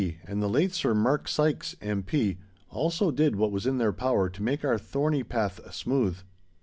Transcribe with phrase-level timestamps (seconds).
[0.25, 2.39] and the late Sir Mark Sykes, M.P.,
[2.71, 6.17] also did what was in their power to make our thorny path smooth.